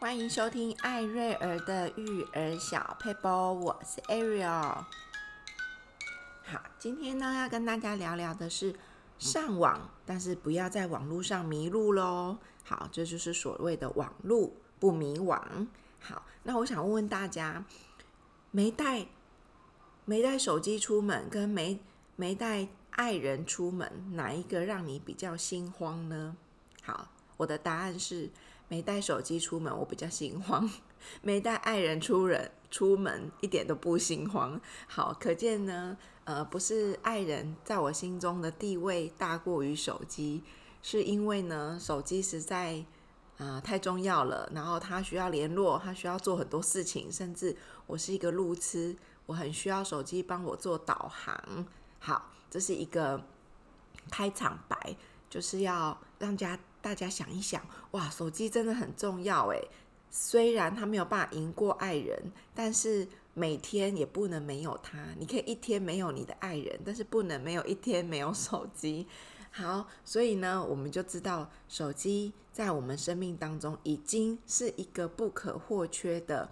[0.00, 4.84] 欢迎收听艾瑞儿的育儿小佩波，我是 Ariel。
[6.44, 8.72] 好，今天呢要跟大家聊聊的是
[9.18, 12.38] 上网，但是不要在网络上迷路喽。
[12.62, 15.66] 好，这就是所谓的网路不迷网。
[15.98, 17.64] 好，那我想问问大家，
[18.52, 19.04] 没带
[20.04, 21.80] 没带手机出门，跟没
[22.14, 26.36] 没带爱人出门，哪一个让你比较心慌呢？
[26.84, 28.30] 好，我的答案是。
[28.68, 30.68] 没带手机出门， 我比较心慌；
[31.22, 34.60] 没带爱人出人出门，一点都不心慌。
[34.86, 40.42] 好，可见呢，呃，不是爱人在我心中的地位大过于手机，
[40.82, 42.84] 是因为呢，手机实在
[43.38, 48.94] 啊、呃、太重要了，然后他需要联络，他需要做很多事情，甚至我是一个路痴，
[49.26, 51.66] 我很需要手机帮我做导航。
[51.98, 53.24] 好，这是一个
[54.10, 54.96] 开场白，
[55.30, 56.58] 就是要让家。
[56.88, 59.68] 大家想一想，哇，手机真的很重要诶。
[60.10, 64.98] 虽然他没有办法赢过爱人，但是每天也不能没有他。
[65.18, 69.06] 你可以一天没有你的爱人，但是不能没有一天没有手机。
[69.50, 76.48] 好，所以呢，我们就知道手机在我们生命当中已经是一个不可或缺的，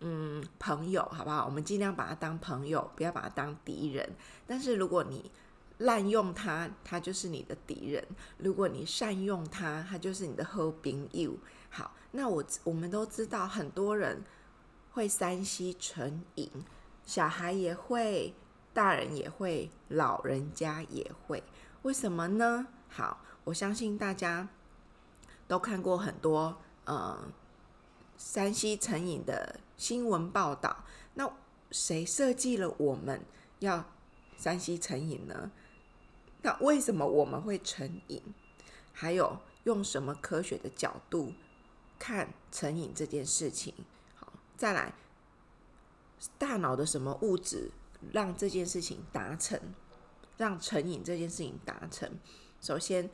[0.00, 1.46] 嗯，朋友，好不好？
[1.46, 4.06] 我们尽量把它当朋友，不要把它当敌人。
[4.46, 5.30] 但是如果你
[5.78, 8.02] 滥用它，它就是你的敌人；
[8.38, 11.36] 如果你善用它，它就是你的好朋友。
[11.68, 14.22] 好，那我我们都知道，很多人
[14.92, 16.48] 会山西成瘾，
[17.04, 18.32] 小孩也会，
[18.72, 21.42] 大人也会，老人家也会。
[21.82, 22.68] 为什么呢？
[22.88, 24.48] 好，我相信大家
[25.48, 27.18] 都看过很多呃
[28.16, 30.84] 山西成瘾的新闻报道。
[31.14, 31.28] 那
[31.72, 33.20] 谁设计了我们
[33.58, 33.84] 要
[34.38, 35.50] 山西成瘾呢？
[36.44, 38.22] 那为什么我们会成瘾？
[38.92, 41.32] 还有用什么科学的角度
[41.98, 43.72] 看成瘾这件事情？
[44.14, 44.92] 好，再来，
[46.38, 47.70] 大脑的什么物质
[48.12, 49.58] 让这件事情达成，
[50.36, 52.10] 让成瘾这件事情达成？
[52.60, 53.08] 首先，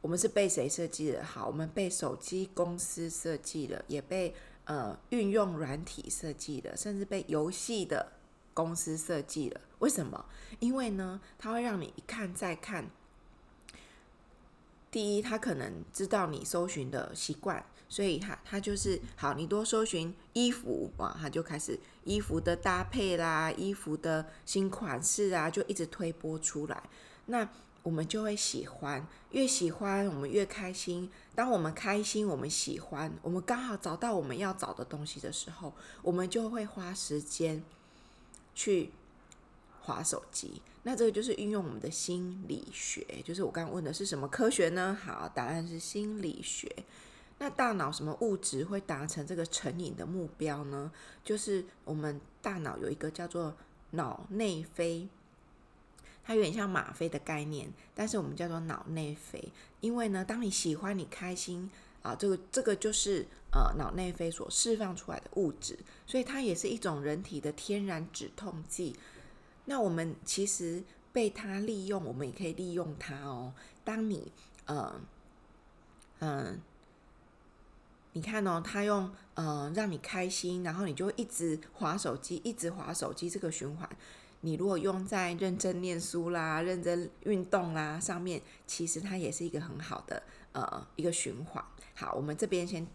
[0.00, 1.24] 我们是被谁设计的？
[1.24, 4.32] 好，我们被手机公司设计的，也被
[4.64, 8.12] 呃运用软体设计的，甚至被游戏的。
[8.56, 10.24] 公司设计了，为什么？
[10.60, 12.90] 因为呢，它会让你一看再看。
[14.90, 26.82] 第一，它可能知道你搜寻的习惯，所以它它就是好，你多搜寻衣服哇，它就开始衣服的搭配啦，衣服的新款式啊，就一直推播出来。
[27.26, 27.46] 那
[27.82, 31.10] 我们就会喜欢，越喜欢我们越开心。
[31.34, 37.62] 当我们开心，我们喜欢，我们刚好找到我们要找的东西的时候，我们就会花时间。
[38.56, 38.90] 去
[39.82, 44.98] 划手机，那这个就是运用我们的心理学，就是我刚刚问的是什么科学呢？
[45.00, 46.74] 好，答案是心理学。
[47.38, 50.90] 那大脑什么物质会达成这个成瘾的目标呢？
[51.22, 53.54] 就是我们大脑有一个叫做
[53.90, 55.06] 脑内啡，
[56.24, 61.70] 它有点像吗啡的概念，但是我们叫做脑内啡，因为呢，当你喜欢，你开心。
[62.06, 68.96] 啊，这个这个就是呃脑内啡所释放出来的物质，所以它也是一种人体的天然止痛剂。
[69.64, 73.52] 那我们其实被它利用，我们也可以利用它哦。
[73.82, 74.30] 当你
[74.66, 75.00] 呃
[76.20, 76.60] 嗯、
[78.12, 83.88] 你看哦，它用呃让你开心，然后你就一直划手机，一直划手机，这个循环。
[84.42, 90.22] 你如果用在认真念书啦、认真运动啦上面，其实它也是一个很好的
[90.56, 91.62] 呃一个循环。
[91.94, 92.86] 好，我们这边先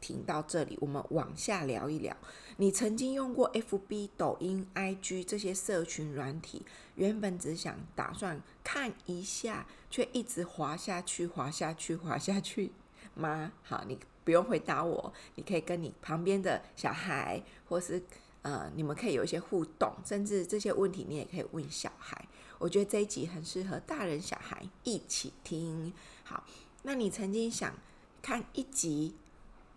[0.00, 2.16] 停到这里，我们往下聊一聊。
[2.58, 6.64] 你曾经用过 FB、抖音、IG 这些社群软体，
[6.94, 12.72] 原本只想打算看一下，却一直滑下去、滑下去、滑下去
[13.14, 13.52] 吗？
[13.62, 18.02] 好，你不用回答我，你可以跟你旁边的小孩，或是
[18.42, 22.28] 呃，你们可以有一些互动，甚至这些问题你也可以问小孩。
[22.58, 25.92] 我觉得这一集很适合大人小孩一起听。
[26.24, 26.44] 好，
[26.88, 27.74] 那你曾经想
[28.22, 29.14] 看一集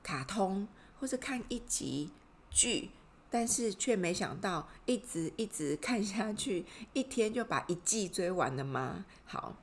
[0.02, 0.66] 卡通，
[0.98, 2.10] 或是看一集
[2.50, 2.90] 剧，
[3.30, 9.04] 但是却没想到一直一直看下去，一天就把一季追完了吗？
[9.26, 9.58] 好，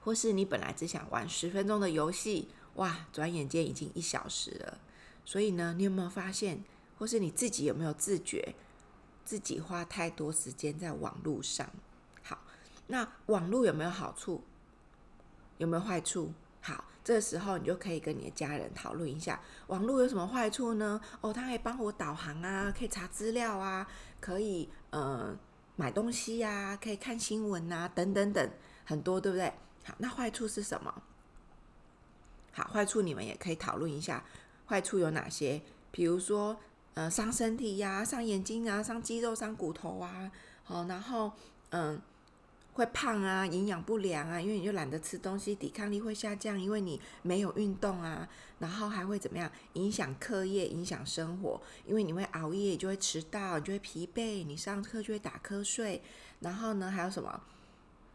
[0.00, 4.80] 或是你本来只想玩十分钟的游戏，哇，转眼间已经一小时了。
[5.24, 6.64] 所以呢，你有没有发现，
[6.98, 8.56] 或是你自己有没有自觉，
[9.24, 11.70] 自己花太多时间在网络上？
[12.24, 12.42] 好，
[12.88, 14.42] 那网络有没有好处？
[15.58, 16.32] 有没有坏处？
[16.60, 21.00] 好，这个时候你就可以跟你的家人讨论一下，网络有什么坏处呢？
[21.20, 23.86] 哦，它可以帮我导航啊，可以查资料啊，
[24.20, 25.36] 可以呃
[25.76, 28.50] 买东西呀、可以看新闻啊，等等等，
[28.84, 29.52] 很多，对不对？
[29.84, 31.02] 好，那坏处是什么？
[32.52, 34.24] 好，坏处你们也可以讨论一下。
[34.66, 35.60] 坏处有哪些？
[35.90, 36.56] 比如说，
[36.94, 40.30] 呃，伤身体呀、伤眼睛啊，伤肌肉，伤骨头啊，
[40.62, 41.32] 好，然后，
[41.70, 42.00] 嗯。
[42.74, 48.26] 会胖啊，营养不良啊，因为你就懒得吃东西，抵抗力会下降，因为你没有运动啊，
[48.58, 49.50] 然后还会怎么样？
[49.74, 56.02] 影响课业，影响生活，因为你会熬夜，就会迟到，你就会疲惫，你上课就会打瞌睡，
[56.40, 57.42] 然后呢，还有什么？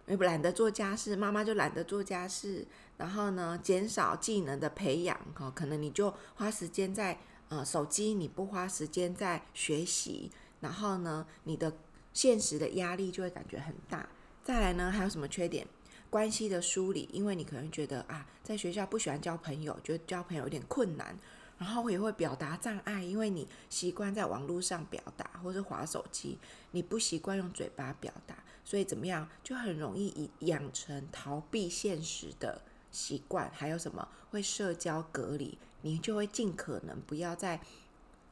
[0.07, 2.65] 因为懒得做家事，妈妈就懒得做家事，
[2.97, 7.19] 然后呢，减少技能的培养，哈，可能你就花时间在
[7.49, 10.31] 呃手机，你不花时间在学习，
[10.61, 11.77] 然后呢，你的
[12.13, 14.07] 现实的压力就会感觉很大。
[14.47, 15.67] 再来呢，还有什么缺点？
[16.09, 21.19] 关系的梳理，因为你可能觉得啊，在学校不喜欢交朋友，觉得交朋友有点困难，
[21.57, 26.37] 然后也会表达障碍，因为你习惯在网络上表达，或是滑手机，
[26.71, 33.51] 你不习惯用嘴巴表达，所以怎么样，就很容易以养成逃避现实的习惯。
[33.53, 37.59] 还有什么会社交隔离，你就会尽可能不要在。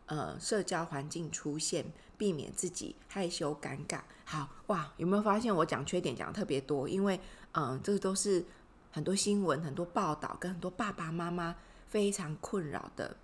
[0.08, 1.86] 呃，社交环境出现，
[2.18, 4.02] 避免自己害羞尴尬。
[4.24, 6.88] 好哇，有没有发现我讲缺点讲的特别多？
[6.88, 7.20] 因为，
[7.54, 8.46] 嗯、这个都是
[8.92, 11.56] 很多新闻、很多报道跟很多爸爸妈妈
[11.88, 13.18] 非常困扰的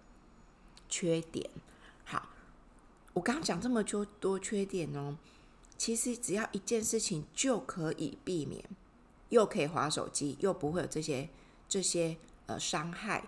[0.89, 1.49] 缺点。
[2.03, 2.29] 好，
[3.13, 5.17] 我刚刚讲这么多多缺点哦，
[5.77, 8.63] 其实只要一件事情就可以避免，
[9.29, 11.29] 又可以划手机，又不会有这些
[11.69, 12.17] 这些
[12.47, 13.27] 呃伤害。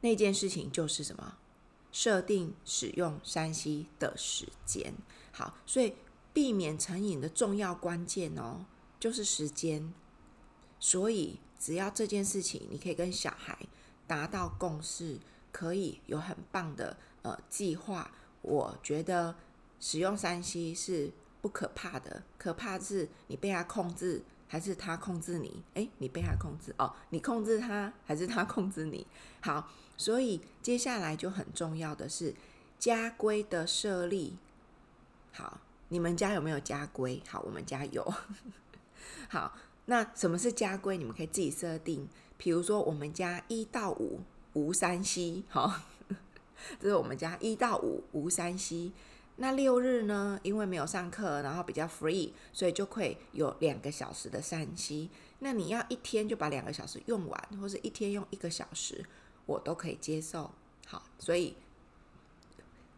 [0.00, 1.36] 那件事情就是什么？
[1.94, 4.92] 设定使用 3C 的时间，
[5.30, 5.94] 好，所以
[6.32, 8.66] 避免成瘾的重要关键哦，
[8.98, 9.94] 就是时间。
[10.80, 13.56] 所以只要这件事情，你可以跟小孩
[14.08, 15.20] 达到共识，
[15.52, 18.10] 可以有很棒的呃计划。
[18.42, 19.36] 我觉得
[19.78, 25.62] 使用 3C 是不可怕的，可怕是你被他控制，还是他控制你？
[25.74, 29.06] 诶，你被他控制哦，你控制他，还是他控制你？
[29.40, 29.70] 好。
[29.96, 32.34] 所以接下来就很重要的是
[32.78, 34.36] 家规的设立。
[35.32, 37.22] 好，你们家有没有家规？
[37.28, 38.14] 好，我们家有。
[39.28, 39.56] 好，
[39.86, 40.96] 那什么是家规？
[40.96, 42.08] 你们可以自己设定。
[42.36, 44.20] 比如说，我们家一到五
[44.52, 45.42] 无 3C。
[45.48, 45.80] 好，
[46.80, 48.92] 这是我们家一到五无 3C。
[49.36, 50.38] 那六日呢？
[50.42, 55.08] 因为没有上课，然后比较 free，所以就会有两个小时的 3C。
[55.40, 59.04] 那你要一天就把两个小时用完，或是一天用一个小时。
[59.46, 60.50] 我都可以接受，
[60.86, 61.56] 好，所以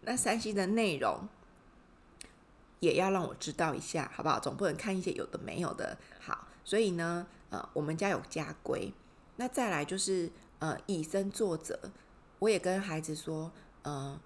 [0.02, 1.28] 那三 C 的内容
[2.80, 4.38] 也要让我知道一下，好不好？
[4.38, 5.98] 总不能看一些有的没有的。
[6.20, 8.92] 好，所以呢，呃，我们家有家规。
[9.36, 11.78] 那再来就是，呃，以身作则。
[12.38, 13.50] 我也跟孩子说，
[13.82, 14.20] 呃，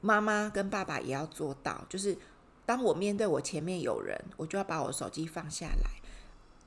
[0.00, 2.18] 妈妈跟爸爸也要做到，就是
[2.66, 6.02] 当我面对我前面有人，我就要把我手机放下来，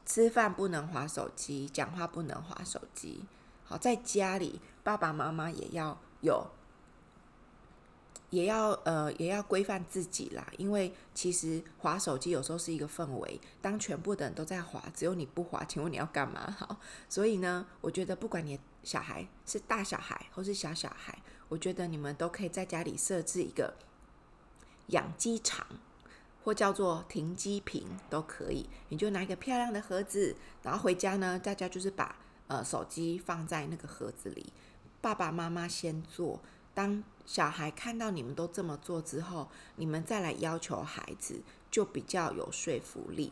[0.06, 3.26] 吃饭不能划手机，讲话不能划手机。
[3.70, 6.44] 好，在家里，爸爸妈妈也要有，
[8.32, 10.52] 也要呃，也要规范自己啦。
[10.58, 16.50] 因为其实滑手机有时候是一个氛围，当全部的人都在滑，只有你不滑，请问你要干嘛？
[16.58, 16.78] 好，
[17.08, 21.16] 所以呢，我觉得不管你小孩是大小孩或是小小孩，
[21.48, 23.76] 我觉得你们都可以在家里设置一个
[24.88, 25.68] 养鸡场，
[26.44, 28.68] 或叫做停机坪都可以。
[28.88, 32.16] 你就拿一个漂亮的盒子，然后回家呢，大家就是把。
[32.50, 34.52] 呃，手机放在那个盒子里，
[35.00, 36.42] 爸爸妈妈先做。
[36.74, 43.32] 当小孩看到你们都这么做之后，你们再来要求孩子，就比较有说服力。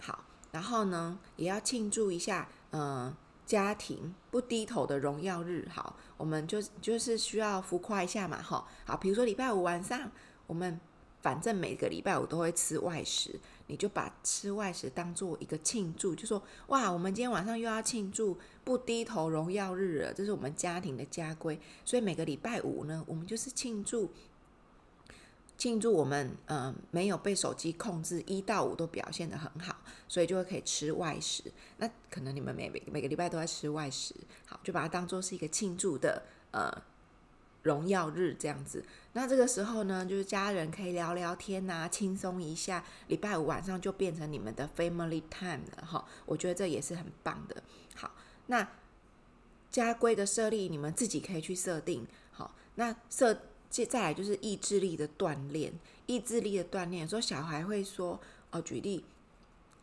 [0.00, 3.16] 好，然后呢，也要庆祝一下，呃，
[3.46, 5.68] 家庭不低头的荣耀日。
[5.72, 8.66] 好，我们就就是需要浮夸一下嘛，哈。
[8.84, 10.10] 好，比如说礼拜五晚上，
[10.46, 10.80] 我们。
[11.22, 21.60] 反正每个礼拜我都会吃外食，你就把吃外食当做一个庆祝，就说哇，我们今天晚上又要庆祝不低头荣耀日了，这是我们家庭的家规。
[21.84, 24.10] 所以每个礼拜五呢，我们就是庆祝
[25.58, 29.76] 庆祝我们嗯、没有被手机控制，一到五都表现得很好，
[30.08, 31.44] 所以就会可以吃外食。
[31.76, 34.14] 那可能你们每每每个礼拜都在吃外食，
[34.46, 36.22] 好，就把它当做是一个庆祝的
[36.52, 36.82] 呃。
[37.62, 42.82] 荣耀日这样子，那这个时候呢，就是家人可以聊聊天呐、啊，轻松一下。
[43.08, 47.62] 礼拜五晚上就变成你们的 family time 了哈，我觉得这也是很棒的。
[47.94, 48.10] 好，
[48.46, 48.66] 那
[49.70, 52.06] 家规的设立，你们自己可以去设定。
[52.32, 53.38] 好，那设
[53.68, 55.72] 接再来就是意志力的锻炼，
[56.06, 57.06] 意志力的锻炼。
[57.06, 58.18] 说小孩会说
[58.52, 59.04] 哦，举例，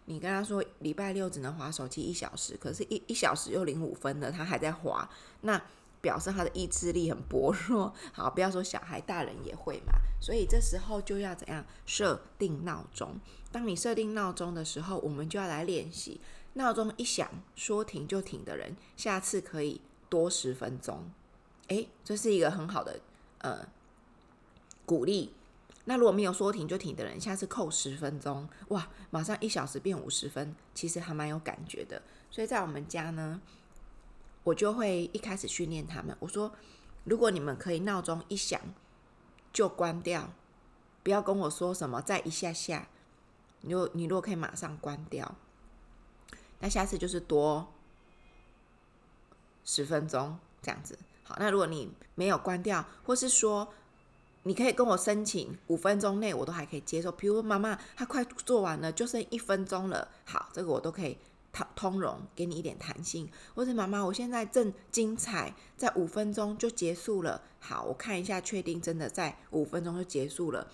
[0.05, 5.07] 你跟他说礼拜六只能划手机一小时，可是一一小时又零五分了，他还在滑，
[5.41, 5.61] 那。
[6.01, 7.93] 表示他的意志力很薄弱。
[8.13, 9.93] 好，不要说小孩，大人也会嘛。
[10.19, 13.19] 所以这时候就要怎样设定闹钟？
[13.51, 16.19] 当你设定闹钟的时候，我们就要来练习。
[16.53, 21.11] 闹钟一响，说停就停的人，下次可以多十分钟。
[21.67, 22.99] 诶，这是一个很好的
[23.39, 23.67] 呃
[24.85, 25.33] 鼓励。
[25.85, 32.01] 那如果没有说停就停的人，下次扣十分钟，哇，马上一小时变五十分，其实还蛮有感觉的。
[32.31, 33.39] 所以在我们家呢，
[34.47, 36.53] 我就会一开始训练他们，我说，
[37.03, 38.59] 如果你们可以闹钟一响
[39.51, 40.31] 就关掉，
[41.03, 42.87] 不要跟我说什么再一下下，
[43.61, 45.35] 你如你如果可以马上关掉，
[46.59, 47.73] 那下次就是多
[49.65, 50.97] 十分钟这样子。
[51.23, 53.73] 好，那如果你没有关掉，或是说。
[54.43, 57.11] 你可以跟我申请五分钟内，我都还可以接受。
[57.11, 60.07] 比如妈妈，她快做完了，就剩一分钟了。
[60.23, 61.17] 好，这个我都可以
[61.57, 63.29] 通通融，给你一点弹性。
[63.55, 67.41] 或者妈妈，我现在正精彩，在五分钟就结束了。
[67.59, 70.69] 好，我看一下，确定真的在五分钟就结束了，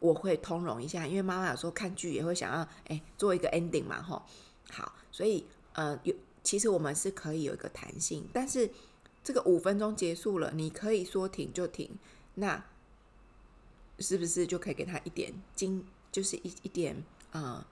[0.00, 4.22] 我会通融一下，因为妈妈有时候看剧也会想要哎做一个 ending 嘛，吼。
[4.70, 8.70] 好，所以呃有其实我们是可以有一个弹性，但是
[9.22, 11.90] 这个五分钟结束了，你可以说停就停。
[12.34, 12.64] 那
[14.00, 17.00] 是不是就可以给他一点精，就是一一点
[17.30, 17.64] 呃，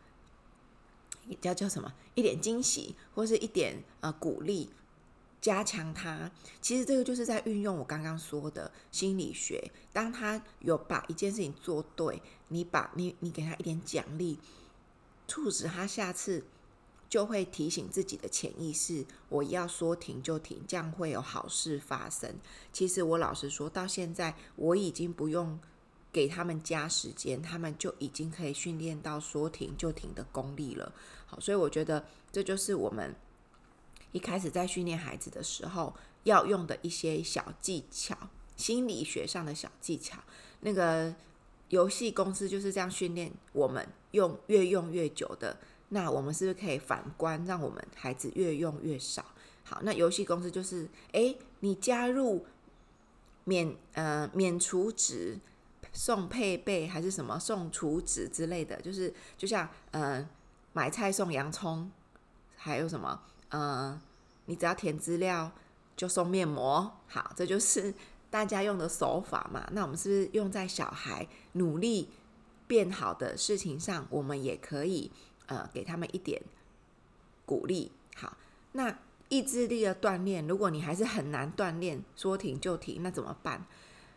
[1.40, 1.92] 叫叫什么？
[2.14, 4.70] 一点惊喜，或是一点呃鼓励，
[5.40, 6.30] 加强他。
[6.60, 9.70] 其实这个就是在运用我刚刚说的心理学。
[9.92, 14.38] 当他有把一件事情做对，你把你你给他一点奖励，
[15.26, 16.44] 促使他下次
[17.08, 22.36] 就会提醒自己的潜意识：我要说停就停，这样会有好事发生。
[22.72, 25.58] 其实我老实说，到现在我已经不用。
[26.12, 30.92] 给他们加时间，他们就已经可以训练到说停就停的功力了。
[31.24, 33.14] 好，所以我觉得这就是我们
[34.12, 38.14] 一开始在训练孩子的时候要用的一些小技巧，
[38.56, 40.18] 心理学上的小技巧。
[40.60, 41.14] 那个
[41.70, 45.58] 游戏公司就是这样训练我们，用越用越久的。
[45.88, 49.24] 那我们是不是可以反观，让我们孩子越用越少？
[49.64, 52.44] 好，那游戏公司就是，诶，你加入
[53.44, 55.38] 免呃免除值。
[55.92, 60.26] 送配备还是什么送储值之类的，就是就像呃
[60.72, 61.90] 买菜送洋葱，
[62.56, 64.00] 还有什么呃
[64.46, 65.52] 你只要填资料
[65.96, 67.94] 就送面膜，好，这就是
[68.30, 69.68] 大家用的手法嘛。
[69.72, 72.08] 那我们是不是用在小孩努力
[72.66, 75.10] 变好的事情上，我们也可以
[75.46, 76.42] 呃给他们一点
[77.44, 77.92] 鼓励。
[78.16, 78.36] 好，
[78.72, 83.66] 那意志力的锻炼，如果你还是很难锻炼，说停就停，那怎么办？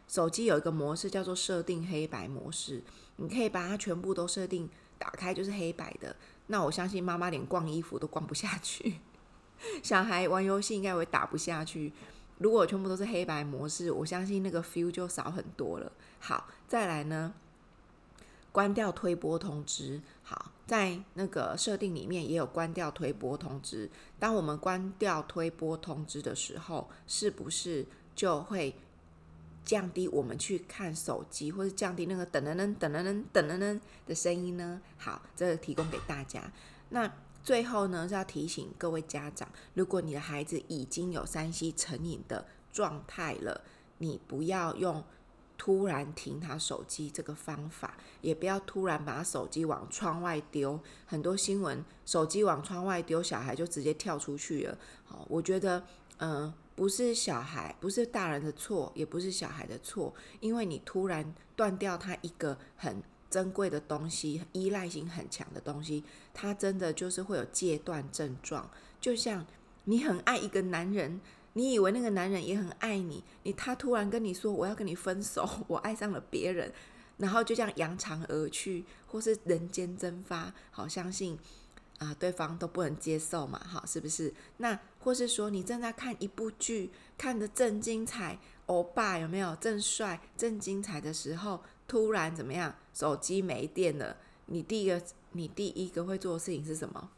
[0.07, 2.83] 手机有一个模式叫做设定黑白模式，
[3.15, 4.69] 你可以把它全部都设定
[4.99, 6.15] 打开，就是黑白的。
[6.47, 8.99] 那我相信妈妈连逛衣服都逛不下去，
[9.81, 11.91] 小孩玩游戏应该会打不下去。
[12.37, 15.91] 如果全部都是黑白模式，我相信那个 feel 就少很多了。
[16.19, 17.33] 好，再来呢，
[18.51, 20.01] 关掉推播通知。
[20.21, 23.89] 好，在那个设定里面也有关掉推播通知。
[24.19, 28.75] 当我们关掉推播通知的时候，是不是就会？
[29.65, 34.79] 降低我们去看手机，或者降低那个噔噔噔噔噔噔噔噔的声音呢？
[34.97, 36.51] 好，这个提供给大家。
[36.89, 37.11] 那
[37.43, 43.61] 最后呢，是要提醒各位家长，如果你的孩子已经有 3C 成瘾的状态了，
[43.97, 45.03] 你不要用
[45.57, 50.79] 突然停他手机这个方法，也不要突然把手机往窗外丢。
[51.05, 54.77] 很多新闻，手机往窗外丢，小孩就直接跳出去了。
[55.05, 55.83] 好，我觉得，
[56.17, 66.03] 嗯、不是小孩，不是大人的错，也不是小孩的错，因为你突然断掉他一个很珍贵的东西，依赖性很强的东西，
[66.33, 68.69] 他真的就是会有戒断症状。
[68.99, 69.45] 就像
[69.85, 71.21] 你很爱一个男人，
[71.53, 76.73] 你以为那个男人也很爱你，你他突然跟你说我要跟你分手，我爱上了别人，
[77.17, 81.39] 然后就这样扬长而去，或是人间蒸发，好相信。
[81.99, 84.33] 啊，对方都不能接受嘛，哈，是不是？
[84.57, 92.75] 那或是说，你正在看一部剧，看得正精彩，欧巴有没有正帅、正精彩的时候，突然怎么样？
[92.93, 97.11] 手机没电了，你第一个，你第一个会做的事情是什么？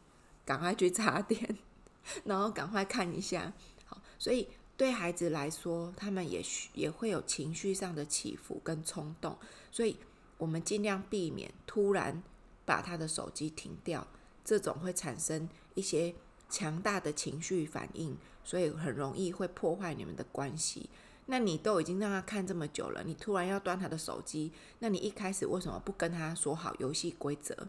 [0.44, 1.58] 赶快去插电，
[2.24, 3.52] 然后赶快看一下。
[3.84, 9.36] 好，所以对孩子来说，他们也需也会有情绪上的起伏跟冲动，
[9.72, 9.96] 所以
[10.36, 12.22] 我们尽量避免突然
[12.64, 14.06] 把他的手机停掉。
[14.48, 16.14] 这种会产生一些
[16.48, 20.88] 强大的情绪反应，所以很容易会破坏你们的关系。
[21.26, 27.68] 那你都已经让他看这么久了，你突然要断他的手机，那你一开始为什么不跟他说好游戏规则？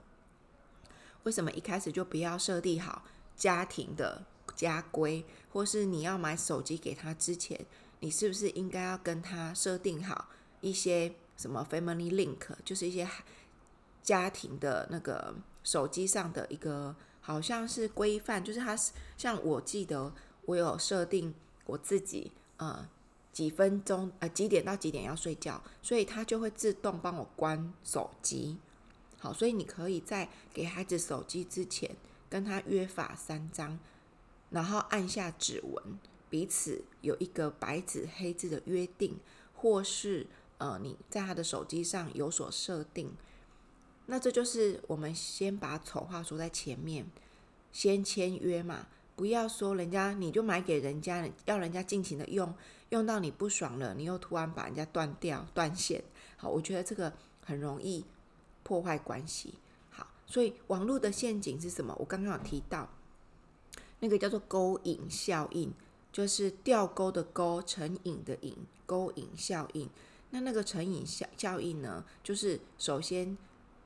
[1.24, 3.03] 为什么一开始就不要设定好
[3.36, 4.24] 家庭的
[4.55, 5.25] 家规？
[5.51, 7.65] 或是你要买手机给他之前，
[8.00, 10.29] 你是不是应该要跟他设定好
[10.62, 13.05] 一些什么 family link，就是一些
[14.09, 15.35] 家庭的那个。
[15.61, 20.11] 手机上的一个好像是规范，就是它是像我记得
[20.45, 21.35] 我有设定
[21.65, 22.87] 我自己呃
[23.31, 28.57] 几分钟呃几点到几点要睡觉，所以他就会自动帮我关手机。
[29.19, 31.95] 好，所以你可以在给孩子手机之前，
[32.29, 33.77] 跟他约法三章，
[34.49, 35.99] 然后按下指纹，
[36.31, 39.19] 彼此有一个白纸黑字的约定，
[39.53, 40.25] 或是
[40.57, 43.13] 呃你在他的手机上有所设定。
[44.09, 47.05] 那这就是我们先把丑话说在前面，
[47.71, 52.53] 先签约嘛，不要说人家你就买给人家，要人家尽情的用，
[52.89, 56.03] 用到你不爽了，你又突然把人家断掉断线。
[56.37, 57.13] 好，我觉得这个
[57.45, 58.03] 很容易。
[58.61, 59.55] 破坏关系，
[59.89, 61.95] 好，所以网络的陷阱是什么？
[61.97, 62.87] 我刚刚有提到，
[63.99, 65.73] 那个叫做勾引效应，
[66.11, 69.89] 就是钓钩的钩，成瘾的瘾，勾引效应。
[70.29, 73.35] 那那个成瘾效效应呢，就是首先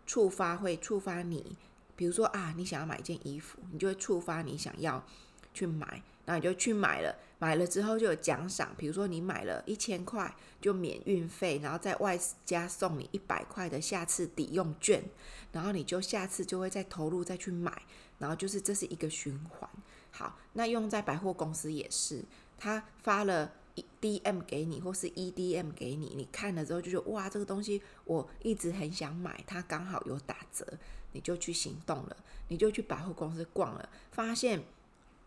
[0.05, 1.57] 触发会触发你，
[1.95, 5.05] 比如说啊，你想要买一件衣服，你就会触发你想要
[5.53, 6.01] 去买。
[6.25, 15.03] 那你就去买了，买了之后就有奖赏，比如说你买了一千块就免运费，然后在外加送你一百块的下次抵用券，
[15.51, 17.81] 然后你就下次就会再投入再去买，
[18.19, 19.69] 然后就是这是一个循环。
[20.11, 22.23] 好，那用在百货公司也是，
[22.57, 23.51] 他发了
[24.01, 30.65] DM 给你或是 EDM 给你，你看了之后就觉得哇，这个东西我一直很想买，它刚好有打折，
[31.11, 34.63] 你就去行动了，你就去百货公司逛了，发现。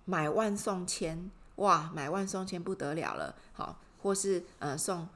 [0.08, 1.90] 买万送千，哇！
[1.92, 5.08] 买万送千不得了了，好，或是呃送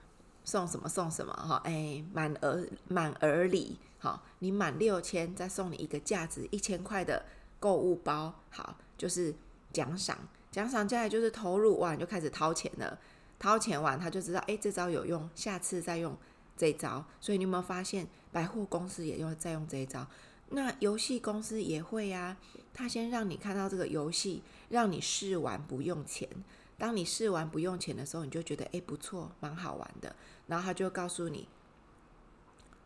[0.43, 7.25] 送什么送什么哈，哎，满额满额礼，好，你满六千再送你一个价值一千块的
[7.61, 9.33] 购物包，好，就是
[9.73, 10.19] 奖赏，
[10.51, 12.99] 奖赏接下来就是投入，哇，你就开始掏钱了，
[13.41, 16.17] 掏钱完他就知道，哎，这招有用，下次再用
[16.57, 20.07] 这一招，所以你有没有发现百货公司也用在用这一招？
[20.51, 22.37] 那游戏公司也会呀，
[22.75, 26.29] 他先让你看到这个游戏，让你试玩不用钱。
[26.77, 30.15] 当你试玩不用钱的时候，你就觉得诶不错，蛮好玩的。
[30.47, 31.49] 然后他就告诉你，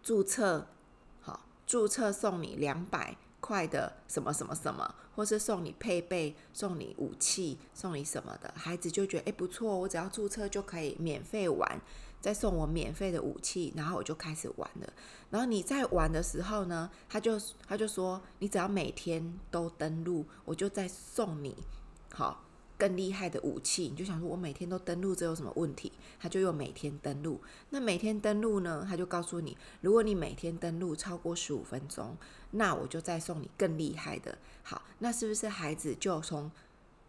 [0.03, 0.69] 注册
[1.21, 8.51] 好，注册送你两百快的什么什么什么，或是送你配备，送你武器，送你什么的。
[8.57, 11.79] 孩子就觉得诶不错，我只要注册就可以免费玩。
[12.23, 14.91] 再送我免费的武器，然后我就开始玩了。
[15.29, 21.55] 然后你在玩的时候呢，他就他就说，你只要每天都登录，我就再送你
[22.15, 22.44] 好
[22.79, 23.85] 更厉害的武器。
[23.85, 25.93] 你就想说，我每天都登录，这有什么问题？
[26.19, 27.41] 他就用每天登录。
[27.71, 32.17] 那每天登录呢，他就告诉你，如果你每天登录超过十五分钟，
[32.53, 34.39] 那我就再送你更厉害的。
[34.63, 36.51] 好，那是不是孩子就从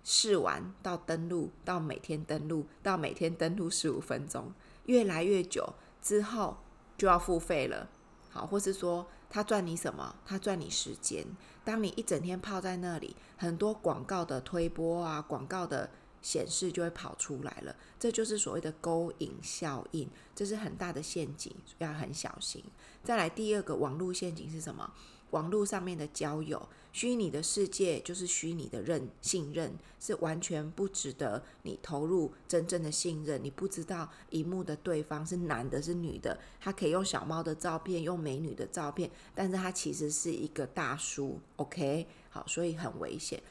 [0.03, 4.53] 试玩到登录，到每天登录，到每天登录十五分钟？
[4.85, 6.57] 越来越久之后
[6.95, 7.89] 就要付费了，
[8.29, 10.15] 好，或是说他赚你什么？
[10.25, 11.25] 他赚你时间。
[11.63, 15.89] 当你一整天泡在那里，很多广告的推播啊，广告的
[16.21, 17.75] 显示就会跑出来了。
[17.99, 22.63] 这就是所谓的勾引效应，这是很大的陷阱，要很小心。
[23.03, 24.93] 再来第二个网络陷阱是什么？
[25.31, 33.43] 网络上面的交友，虚拟的世界就是虚拟的认信任，是完全不值得你投入真正的信任。
[33.43, 41.39] 你不知道荧幕的对方是男的，是女的，他可以用小猫的照片，用美女的照片，但是他其实是一个大叔。
[41.57, 43.41] OK，好，所以很危险。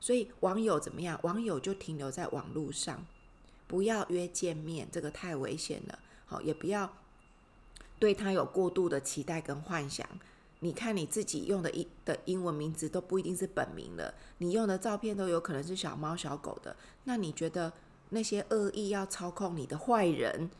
[0.00, 1.20] 所以网友怎么样？
[1.22, 3.06] 网友就停留在网络上，
[3.68, 5.98] 不要约见面，这个太危险了。
[6.26, 6.90] 好，也不要
[7.98, 10.08] 对他有过度的期待跟幻想。
[10.62, 16.76] 你看你自己用的英的英文名字都不一定是本名了，你用的照片都有可能是小猫小狗的。
[17.04, 17.72] 那你觉得
[18.10, 20.50] 那些恶意要操控你的坏人，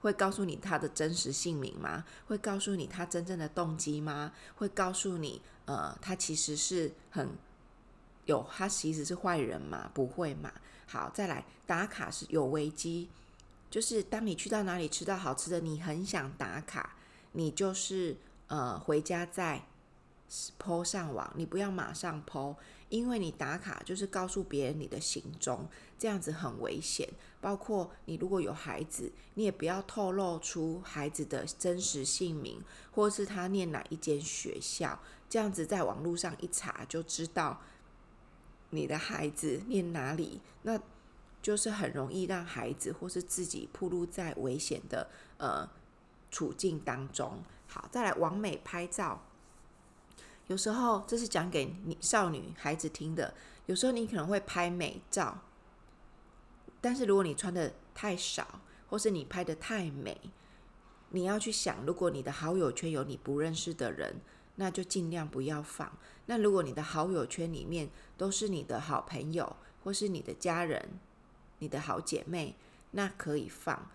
[0.00, 2.04] 会告诉你他的真实姓名吗？
[2.28, 4.32] 会告诉你他真正的动机吗？
[4.54, 7.28] 会告诉你，呃，他其实是很
[8.26, 9.90] 有，他其实是坏人吗？
[9.92, 10.52] 不会嘛。
[10.86, 13.08] 好，再来打卡是有危机，
[13.68, 16.94] 就是当你去到哪里吃到好吃的，你很想打卡，
[17.32, 18.16] 你就是。
[18.48, 19.66] 呃，回家再
[20.58, 22.56] po 上网，你不要马上 po，
[22.88, 25.66] 因为你打卡就是告诉别人你的行踪，
[25.98, 27.08] 这样子很危险。
[27.40, 37.60] 包括你如果有孩子，你也不要透露出孩子的真实姓名，或是他念哪一间学校，这样子在网络上一查就知道
[38.70, 40.80] 你的孩子念哪里，那
[41.40, 45.68] 就是很容易让孩子或是自己暴露在危险的呃
[46.30, 47.42] 处境当中。
[47.68, 49.22] 好，再来完美拍照。
[50.48, 53.34] 有时候这是讲给你少女孩子听的。
[53.66, 55.38] 有时候你可能会拍美照，
[56.80, 60.18] 但是如果你穿的太少，或是你拍的太美，
[61.10, 64.22] 你要去想，如果你的好友圈有你不认识的人，
[64.56, 65.92] 那就尽量不要放。
[66.24, 70.98] 那如果你的好友圈里面都是你的好朋友或是你的家人，
[71.58, 72.56] 你的好姐妹，
[72.92, 73.90] 那可以放，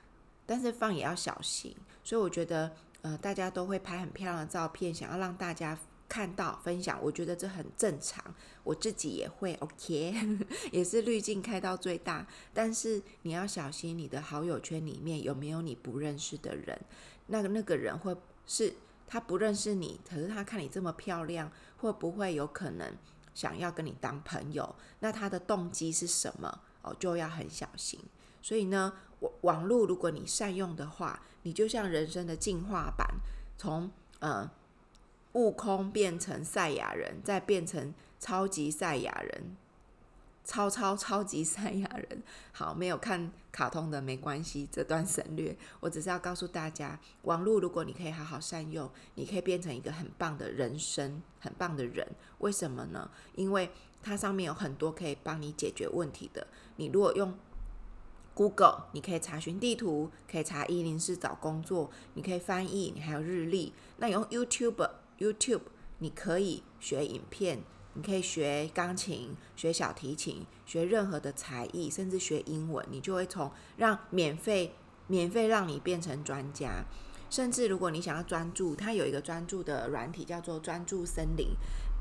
[0.45, 1.75] 但是放也要小心。
[2.03, 8.23] 所以我觉得，呃，大家都会拍很漂亮的照片，想要让大家看到分享，我觉得这很正常。
[8.63, 10.13] 我自己也会，OK，
[10.71, 12.25] 也是滤镜开到最大。
[12.53, 16.79] 但是你要小心，你的好友圈里面有没有你不认识的人？
[17.27, 18.15] 那个那个人会
[18.47, 18.73] 是
[19.05, 22.95] 他不认识你，可是他看你这么漂亮，会不会有可能
[23.33, 24.73] 想要跟你当朋友？
[25.01, 26.61] 那他的动机是什么？
[26.83, 27.99] 哦，就要很小心。
[28.43, 33.07] 所以呢，网网络如果你善用的话，你就像人生的进化版，
[33.57, 34.51] 从呃
[35.31, 39.55] 悟空变成赛亚人，再变成超级赛亚人。
[40.45, 45.55] 超超超级赛亚人， 好，没有看卡通的没关系，这段省略。
[45.79, 52.05] 我只是要告诉大家，网络如果你可以好好善用，你可以变成一个很棒的人生，很棒的人。
[52.39, 53.09] 为什么呢？
[53.35, 56.45] 因为它上面有很多可以帮你解决问题的。
[56.75, 57.33] 你如果用
[58.33, 63.73] Google，你可以查询地图，可以查一零四找工作，你可以翻译，你还有日历。
[63.97, 65.61] 那用 YouTube，YouTube，
[65.99, 67.63] 你可以学影片。
[67.95, 74.73] 你可以学钢琴、学小提琴、学任何的才艺，甚至学英文，你就会从让免费、
[75.05, 76.85] 免费让你变成专家。
[77.29, 81.49] 甚至如果你想要专注，它有一个专注的软体叫做专注森林。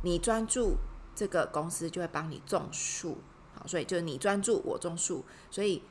[0.03, 0.79] 你专注，
[1.15, 3.19] 这个公司就会帮你种树。
[3.55, 5.25] 好，所以就是你专注，我种树。
[5.51, 5.83] 所以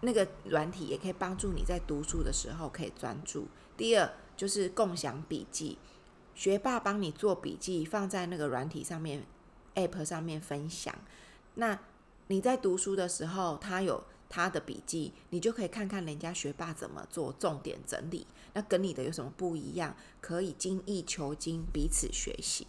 [0.00, 3.48] 那个软体也可以帮助你在读书的时候可以专注。
[3.76, 5.78] 第二就是共享笔记。
[6.34, 9.24] 学霸帮你做笔记，放在那个软体上面
[9.74, 10.94] ，App 上面分享。
[11.54, 11.76] 那
[12.28, 18.24] 你在读书的时候，他有他的笔记，你就可以看看人家学霸怎么做重点整理。
[18.52, 19.96] 那跟你的有什么不一样？
[20.20, 22.68] 可以精益求精，彼此学习。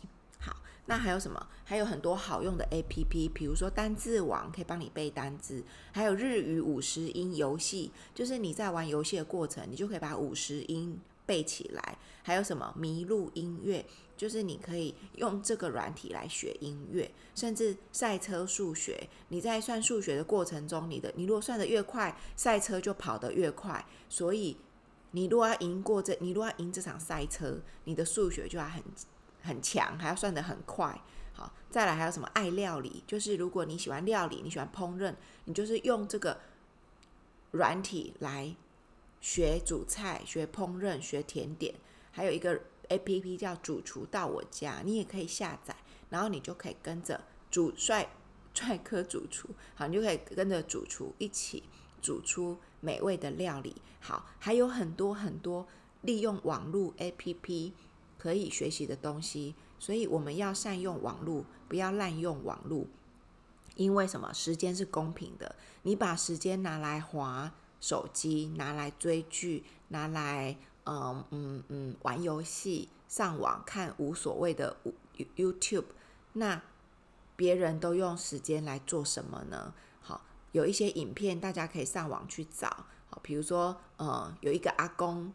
[0.90, 1.48] 那还有什么？
[1.64, 11.00] 还有很多好用的 APP，比如说单字网可以帮你背单字，还有日语五十音游戏，就是你在玩游戏的过程，你就可以把五十音。
[11.26, 13.86] 背起来，还有什么麋鹿音乐？
[14.18, 19.08] 就是你可以用这个软体来学音乐，甚至赛车数学。
[19.28, 23.86] 你在算数学的过程中，你的你如果算得越快，赛车就跑得越快。
[24.10, 24.58] 所以
[25.12, 28.82] 你如果要赢过这，你如果要赢这场赛车，你的数学就要很
[29.42, 31.02] 很强，还要算得很快。
[31.34, 33.04] 好，再来还有什么爱料理？
[33.08, 36.40] 就是如果你喜欢料理，你喜欢烹饪，你就是用这个
[37.52, 38.56] 软体来。
[39.22, 41.76] 学煮菜、学烹饪、学甜点，
[42.10, 45.76] 还有一个 APP 叫“主厨到我家”，你也可以下载，
[46.10, 47.20] 然后你就可以跟着
[47.52, 48.08] 主帅
[48.54, 51.64] 帅哥主厨，好，你就可以跟着主厨一起
[52.02, 53.76] 煮出美味的料理。
[54.00, 55.68] 好，还有很多很多
[56.00, 57.74] 利用网络 APP
[58.20, 62.86] 可以学习的东西，所以我们要善用网络，不要滥用网络，
[63.76, 64.32] 因为什么？
[64.32, 67.54] 时间是公平的，你把时间拿来划。
[67.82, 74.76] 手机拿来追剧，拿来嗯嗯嗯玩游戏、上网看无所谓的
[75.38, 75.86] YouTube，
[76.34, 76.62] 那
[77.38, 79.74] 别人都用时间来做什么呢？
[80.02, 82.68] 好，有一些影片大家可以上网去找，
[83.10, 85.32] 好，比如说呃有一个阿公，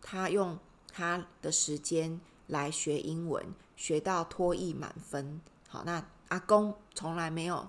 [0.00, 0.58] 他用
[0.98, 5.40] 他的时间来学英文，学到托译满分。
[5.68, 7.68] 好，那阿公从来没有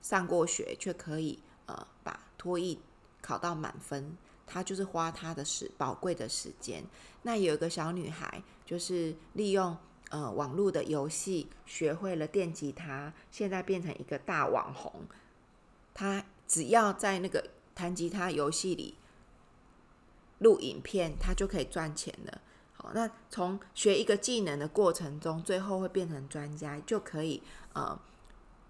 [0.00, 2.18] 上过学，却可以呃把。
[2.38, 2.76] 托译
[3.20, 4.16] 考到满分，
[4.48, 6.82] 他就是花他的时宝贵的时间。
[7.22, 9.76] 那有一个小女孩，就是利用
[10.10, 15.06] 呃网络的游戏学会了电吉他，现在变成一个大网红。
[15.94, 18.96] 她只要在那个弹吉他游戏里
[20.42, 22.40] 录影片，他就可以赚钱了。
[22.74, 27.98] 好，那从学一个技能的过程中，最后会变成专家，就可以呃。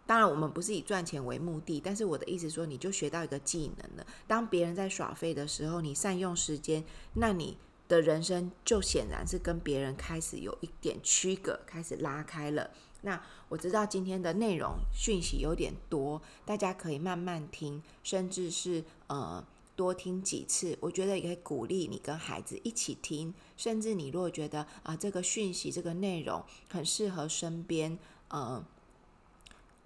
[0.05, 4.07] 当然，我们不是以赚钱为目的，但是我的意思说，你就学到一个技能了。
[4.27, 7.57] 当别人在耍废的时候，你善用时间，那你
[7.89, 12.69] 的人生就显然是跟别人开始有一点区隔，开始拉开了。
[13.03, 19.43] 那我知道今天的内容讯息有点多，大家可以慢慢听，甚至是呃
[19.77, 20.77] 多听几次。
[20.81, 28.65] 我觉得也可以鼓励你跟孩子一起听，甚至你如果觉得啊、这个讯息这个内容很适合身边呃。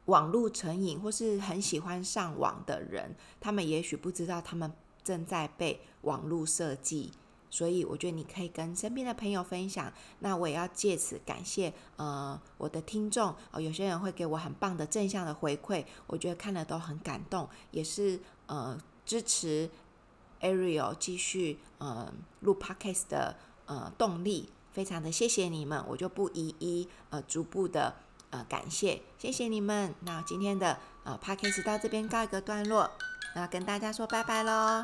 [0.07, 4.73] 网络成瘾或是很喜欢上网的人，他们也许不知道他们
[5.03, 7.11] 正在被网络设计，
[7.51, 9.93] 所以我觉得你可以跟身边的朋友分享。
[10.21, 19.71] 那我也要借此感谢呃我的听众哦、有些人会给我很棒的正向的回馈，我觉得看了都很感动，也是呃支持
[20.43, 27.95] Ariel 继续呃录 Podcast 的呃动力，非常的谢谢你们，我就不一一呃逐步的。
[28.31, 29.95] 呃感谢，谢谢你们。
[30.01, 32.91] 那今天的呃 Podcast 到这边告一个段落，
[33.37, 34.83] 那跟大家说拜拜喽。